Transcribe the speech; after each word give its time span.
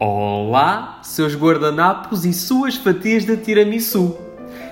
Olá, 0.00 1.00
seus 1.02 1.34
guardanapos 1.34 2.24
e 2.24 2.32
suas 2.32 2.76
fatias 2.76 3.24
de 3.24 3.36
tiramisu. 3.36 4.16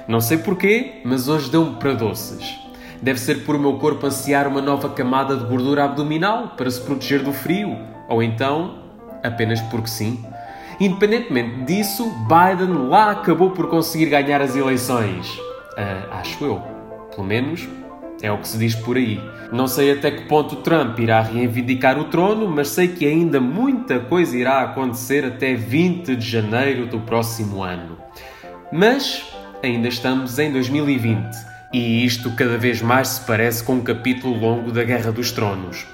Não 0.06 0.20
sei 0.20 0.38
porquê, 0.38 1.00
mas 1.04 1.26
hoje 1.26 1.50
dão-me 1.50 1.74
para 1.80 1.94
doces. 1.94 2.56
Deve 3.02 3.18
ser 3.18 3.44
por 3.44 3.56
o 3.56 3.58
meu 3.58 3.72
corpo 3.76 4.06
ansiar 4.06 4.46
uma 4.46 4.62
nova 4.62 4.88
camada 4.88 5.36
de 5.36 5.44
gordura 5.44 5.84
abdominal 5.84 6.54
para 6.56 6.70
se 6.70 6.80
proteger 6.80 7.24
do 7.24 7.32
frio, 7.32 7.76
ou 8.08 8.22
então 8.22 8.84
apenas 9.20 9.60
porque 9.62 9.88
sim. 9.88 10.24
Independentemente 10.78 11.64
disso, 11.64 12.08
Biden 12.28 12.86
lá 12.86 13.10
acabou 13.10 13.50
por 13.50 13.68
conseguir 13.68 14.06
ganhar 14.06 14.40
as 14.40 14.54
eleições. 14.54 15.28
Uh, 15.38 16.12
acho 16.12 16.44
eu. 16.44 16.62
Pelo 17.10 17.26
menos 17.26 17.66
é 18.22 18.30
o 18.30 18.38
que 18.38 18.48
se 18.48 18.58
diz 18.58 18.74
por 18.74 18.96
aí. 18.96 19.20
Não 19.52 19.66
sei 19.68 19.92
até 19.92 20.10
que 20.10 20.26
ponto 20.26 20.56
Trump 20.56 20.98
irá 20.98 21.20
reivindicar 21.20 21.98
o 21.98 22.04
trono, 22.04 22.48
mas 22.48 22.68
sei 22.68 22.88
que 22.88 23.06
ainda 23.06 23.40
muita 23.40 24.00
coisa 24.00 24.36
irá 24.36 24.62
acontecer 24.62 25.24
até 25.24 25.54
20 25.54 26.16
de 26.16 26.28
janeiro 26.28 26.86
do 26.86 27.00
próximo 27.00 27.62
ano. 27.62 27.98
Mas 28.72 29.24
ainda 29.62 29.88
estamos 29.88 30.38
em 30.38 30.52
2020 30.52 31.36
e 31.72 32.04
isto 32.04 32.30
cada 32.32 32.56
vez 32.56 32.80
mais 32.80 33.08
se 33.08 33.20
parece 33.22 33.62
com 33.62 33.74
um 33.74 33.82
capítulo 33.82 34.38
longo 34.38 34.72
da 34.72 34.82
Guerra 34.82 35.12
dos 35.12 35.30
Tronos. 35.30 35.86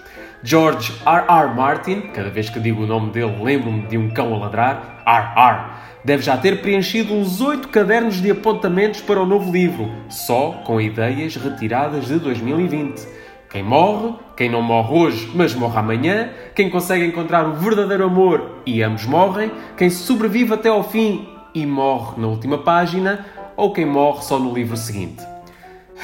George 0.45 0.93
R. 1.07 1.25
R. 1.29 1.55
Martin, 1.55 2.01
cada 2.13 2.29
vez 2.29 2.51
que 2.51 2.59
digo 2.59 2.83
o 2.83 2.87
nome 2.87 3.13
dele 3.13 3.41
lembro-me 3.41 3.87
de 3.87 3.97
um 3.97 4.11
cão 4.11 4.35
a 4.35 4.39
ladrar, 4.39 5.03
R. 5.07 5.41
R. 5.41 5.71
Deve 6.05 6.25
já 6.25 6.37
ter 6.37 6.61
preenchido 6.61 7.15
uns 7.15 7.41
oito 7.41 7.69
cadernos 7.69 8.21
de 8.21 8.29
apontamentos 8.29 9.01
para 9.01 9.23
o 9.23 9.27
novo 9.27 9.53
livro, 9.53 9.89
só 10.09 10.63
com 10.65 10.81
ideias 10.81 11.37
retiradas 11.37 12.07
de 12.07 12.19
2020. 12.19 13.07
Quem 13.49 13.63
morre, 13.63 14.15
quem 14.37 14.51
não 14.51 14.63
morre 14.63 14.93
hoje, 14.93 15.31
mas 15.33 15.55
morre 15.55 15.79
amanhã, 15.79 16.31
quem 16.57 16.69
consegue 16.69 17.05
encontrar 17.05 17.47
o 17.47 17.55
verdadeiro 17.55 18.05
amor 18.05 18.63
e 18.67 18.83
ambos 18.83 19.07
morrem, 19.07 19.49
quem 19.77 19.91
sobrevive 19.91 20.55
até 20.55 20.69
ao 20.69 20.83
fim 20.83 21.29
e 21.55 21.65
morre 21.65 22.21
na 22.21 22.27
última 22.27 22.59
página, 22.59 23.25
ou 23.57 23.73
quem 23.73 23.87
morre 23.87 24.23
só 24.23 24.41
no 24.41 24.53
livro 24.53 24.77
seguinte. 24.77 25.32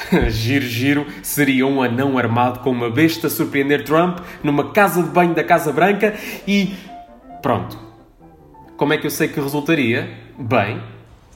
giro, 0.29 0.65
giro 0.65 1.05
seria 1.21 1.65
um 1.65 1.81
anão 1.81 2.17
armado 2.17 2.59
com 2.59 2.71
uma 2.71 2.89
besta 2.89 3.27
a 3.27 3.29
surpreender 3.29 3.83
Trump 3.83 4.19
numa 4.43 4.71
casa 4.71 5.03
de 5.03 5.09
banho 5.09 5.33
da 5.33 5.43
Casa 5.43 5.71
Branca 5.71 6.15
e. 6.47 6.73
Pronto. 7.41 7.77
Como 8.77 8.93
é 8.93 8.97
que 8.97 9.07
eu 9.07 9.11
sei 9.11 9.27
que 9.27 9.39
resultaria? 9.39 10.09
Bem. 10.37 10.81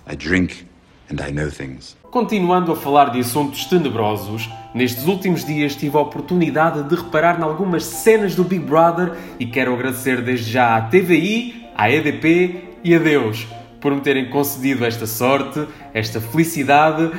I 0.09 0.16
drink 0.16 0.66
and 1.11 1.25
I 1.25 1.31
know 1.31 1.50
things. 1.50 1.97
Continuando 2.09 2.72
a 2.72 2.75
falar 2.75 3.09
de 3.09 3.20
assuntos 3.20 3.66
tenebrosos, 3.66 4.50
nestes 4.73 5.08
últimos 5.08 5.44
dias 5.44 5.75
tive 5.75 5.98
a 5.98 6.02
oportunidade 6.02 6.83
de 6.83 6.95
reparar 6.95 7.39
em 7.39 7.44
algumas 7.44 7.86
cenas 7.86 8.36
do 8.36 8.44
Big 8.44 8.64
Brother 8.64 9.14
e 9.39 9.45
quero 9.45 9.73
agradecer 9.73 10.22
desde 10.22 10.52
já 10.52 10.77
à 10.77 10.81
TVI, 10.81 11.70
à 11.75 11.89
EDP 11.89 12.64
e 12.83 12.95
a 12.95 13.00
Deus 13.00 13.48
por 13.83 13.94
me 13.94 14.00
terem 14.00 14.30
concedido 14.30 14.86
esta 14.86 15.05
sorte, 15.05 15.67
esta 15.94 16.22
felicidade 16.22 17.11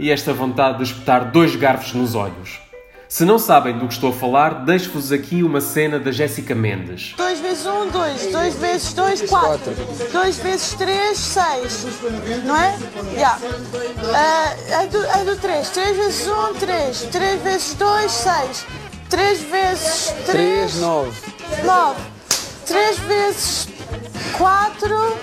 e 0.00 0.10
esta 0.10 0.32
vontade 0.32 0.78
de 0.78 0.84
espetar 0.84 1.30
dois 1.30 1.54
garfos 1.54 1.92
nos 1.92 2.14
olhos. 2.14 2.58
Se 3.06 3.22
não 3.22 3.38
sabem 3.38 3.76
do 3.76 3.86
que 3.86 3.92
estou 3.92 4.10
a 4.10 4.12
falar, 4.14 4.64
deixo-vos 4.64 5.12
aqui 5.12 5.42
uma 5.42 5.60
cena 5.60 5.98
da 5.98 6.10
Jéssica 6.10 6.54
Mendes. 6.54 7.12
2 7.18 7.40
vezes 7.40 7.66
1, 7.66 7.90
2. 7.90 8.26
2 8.32 8.54
vezes 8.54 8.92
2, 8.94 9.22
4. 9.22 9.72
2 10.10 10.38
vezes 10.38 10.72
3, 10.74 11.18
6. 11.18 11.86
Não 12.44 12.56
é? 12.56 12.78
Já. 12.78 13.10
Yeah. 13.12 13.38
Uh, 13.42 14.82
é, 14.82 14.86
do, 14.86 15.04
é 15.04 15.24
do 15.24 15.36
3. 15.36 15.68
3 15.68 15.96
vezes 15.96 16.28
1, 16.28 16.54
3. 16.54 17.02
3 17.12 17.42
vezes 17.42 17.74
2, 17.74 18.10
6. 18.10 18.66
3 19.10 19.42
vezes 19.42 20.14
3, 20.24 20.26
3 20.26 20.80
9. 20.80 21.10
9. 21.64 22.00
3 22.64 22.98
vezes 23.00 23.68
4, 24.38 25.16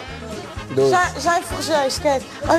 já, 0.90 1.10
já, 1.20 1.42
já 1.62 1.88
esquece. 1.88 2.26
A, 2.48 2.54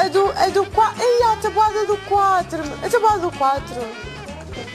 a, 0.00 0.04
a, 0.04 0.08
do, 0.08 0.32
a 0.36 0.48
do 0.48 0.64
4. 0.66 1.02
Ei, 1.02 1.22
a 1.24 1.36
tabuada 1.36 1.86
do 1.86 1.96
4. 2.08 2.58
A 2.82 2.88
tabuada 2.88 3.18
do 3.18 3.32
4. 3.32 3.64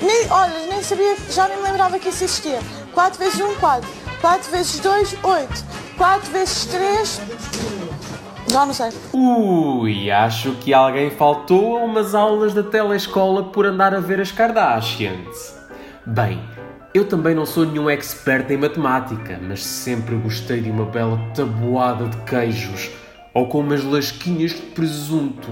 Nem, 0.02 0.30
olha, 0.30 0.60
nem 0.70 0.84
sabia, 0.84 1.16
já 1.30 1.48
nem 1.48 1.58
me 1.58 1.64
lembrava 1.64 2.00
que 2.00 2.10
isso 2.10 2.24
existia. 2.24 2.60
4 2.94 3.20
vezes 3.20 3.40
1, 3.40 3.56
4. 3.56 3.90
4 4.22 4.52
vezes 4.52 4.80
2, 4.80 5.18
8. 5.24 5.66
4 5.98 6.32
vezes 6.32 6.66
3. 6.66 7.22
Já 8.48 8.66
não 8.66 8.74
sei. 8.74 8.90
Ui, 9.14 10.10
acho 10.10 10.54
que 10.54 10.74
alguém 10.74 11.12
faltou 11.12 11.78
a 11.78 11.84
umas 11.84 12.16
aulas 12.16 12.54
da 12.54 12.64
telescola 12.64 13.44
por 13.44 13.66
andar 13.66 13.94
a 13.94 14.00
ver 14.00 14.20
as 14.20 14.31
Kardashians. 14.31 15.56
Bem, 16.06 16.42
eu 16.94 17.06
também 17.06 17.36
não 17.36 17.46
sou 17.46 17.66
nenhum 17.66 17.90
expert 17.90 18.50
em 18.50 18.58
matemática, 18.58 19.40
mas 19.42 19.64
sempre 19.64 20.16
gostei 20.16 20.60
de 20.60 20.72
uma 20.72 20.86
bela 20.86 21.20
tabuada 21.36 22.08
de 22.08 22.18
queijos 22.24 22.90
ou 23.34 23.48
com 23.48 23.60
umas 23.60 23.84
lasquinhas 23.84 24.52
de 24.52 24.62
presunto. 24.62 25.50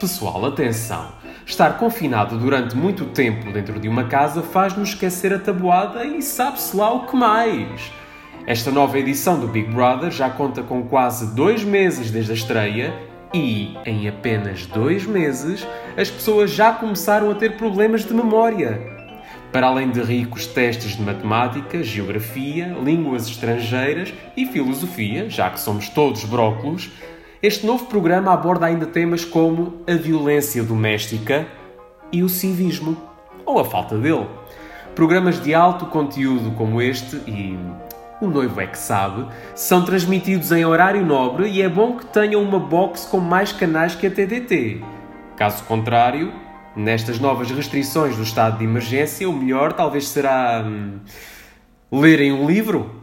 Pessoal, 0.00 0.44
atenção! 0.44 1.12
Estar 1.46 1.78
confinado 1.78 2.36
durante 2.38 2.76
muito 2.76 3.04
tempo 3.06 3.52
dentro 3.52 3.78
de 3.78 3.88
uma 3.88 4.04
casa 4.04 4.42
faz-nos 4.42 4.90
esquecer 4.90 5.32
a 5.32 5.38
tabuada 5.38 6.04
e 6.04 6.20
sabe-se 6.20 6.76
lá 6.76 6.92
o 6.92 7.06
que 7.06 7.14
mais. 7.14 7.92
Esta 8.44 8.72
nova 8.72 8.98
edição 8.98 9.38
do 9.38 9.46
Big 9.46 9.72
Brother 9.72 10.10
já 10.10 10.28
conta 10.28 10.62
com 10.62 10.82
quase 10.82 11.36
dois 11.36 11.62
meses 11.62 12.10
desde 12.10 12.32
a 12.32 12.34
estreia 12.34 12.94
e, 13.32 13.76
em 13.86 14.08
apenas 14.08 14.66
dois 14.66 15.06
meses, 15.06 15.66
as 15.96 16.10
pessoas 16.10 16.50
já 16.50 16.72
começaram 16.72 17.30
a 17.30 17.34
ter 17.34 17.56
problemas 17.56 18.04
de 18.04 18.12
memória. 18.12 19.01
Para 19.52 19.66
além 19.66 19.90
de 19.90 20.00
ricos 20.00 20.46
testes 20.46 20.96
de 20.96 21.02
matemática, 21.02 21.82
geografia, 21.82 22.74
línguas 22.82 23.28
estrangeiras 23.28 24.12
e 24.34 24.46
filosofia, 24.46 25.28
já 25.28 25.50
que 25.50 25.60
somos 25.60 25.90
todos 25.90 26.24
brócolos, 26.24 26.90
este 27.42 27.66
novo 27.66 27.84
programa 27.84 28.32
aborda 28.32 28.64
ainda 28.64 28.86
temas 28.86 29.26
como 29.26 29.82
a 29.86 29.92
violência 29.92 30.62
doméstica 30.62 31.46
e 32.10 32.22
o 32.22 32.30
civismo, 32.30 32.96
ou 33.44 33.58
a 33.58 33.64
falta 33.64 33.98
dele. 33.98 34.26
Programas 34.94 35.42
de 35.42 35.54
alto 35.54 35.84
conteúdo 35.84 36.52
como 36.52 36.80
este 36.80 37.16
e 37.26 37.58
o 38.22 38.28
noivo 38.28 38.58
é 38.58 38.66
que 38.66 38.78
sabe, 38.78 39.26
são 39.54 39.84
transmitidos 39.84 40.50
em 40.50 40.64
horário 40.64 41.04
nobre 41.04 41.48
e 41.48 41.60
é 41.60 41.68
bom 41.68 41.98
que 41.98 42.06
tenham 42.06 42.42
uma 42.42 42.58
box 42.58 43.04
com 43.04 43.18
mais 43.18 43.52
canais 43.52 43.94
que 43.94 44.06
a 44.06 44.10
TDT. 44.10 44.80
Caso 45.36 45.64
contrário, 45.64 46.32
nestas 46.74 47.18
novas 47.18 47.50
restrições 47.50 48.16
do 48.16 48.22
estado 48.22 48.58
de 48.58 48.64
emergência, 48.64 49.28
o 49.28 49.32
melhor 49.32 49.72
talvez 49.72 50.08
será 50.08 50.64
hum, 50.66 50.98
lerem 51.90 52.32
um 52.32 52.46
livro. 52.46 53.02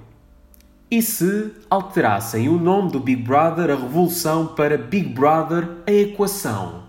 E 0.92 1.02
se 1.02 1.52
alterassem 1.70 2.50
o 2.50 2.58
nome 2.58 2.92
do 2.92 3.00
Big 3.00 3.22
Brother, 3.22 3.70
a 3.70 3.76
revolução, 3.76 4.48
para 4.48 4.78
Big 4.78 5.10
Brother, 5.10 5.70
a 5.86 5.92
equação? 5.92 6.89